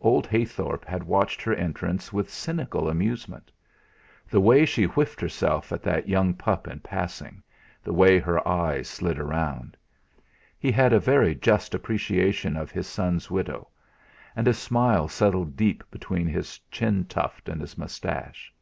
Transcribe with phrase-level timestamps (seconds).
[0.00, 3.50] Old Heythorp had watched her entrance with cynical amusement.
[4.30, 7.42] The way she whiffed herself at that young pup in passing,
[7.82, 9.76] the way her eyes slid round!
[10.56, 13.70] He had a very just appreciation of his son's widow;
[14.36, 18.54] and a smile settled deep between his chin tuft and his moustache.